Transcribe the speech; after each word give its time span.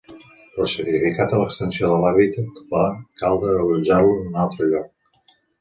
Però 0.53 0.65
sacrificat 0.71 1.35
a 1.35 1.41
l'extensió 1.41 1.91
de 1.91 1.99
l'hàbitat, 2.05 2.63
va 2.73 2.87
caldre 3.25 3.55
allotjar-lo 3.61 4.17
en 4.19 4.27
un 4.35 4.43
altre 4.47 4.73
lloc. 4.73 5.25